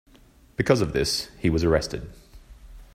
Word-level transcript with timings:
Because 0.55 0.81
of 0.81 0.93
this, 0.93 1.29
he 1.37 1.51
was 1.51 1.63
arrested. 1.63 2.09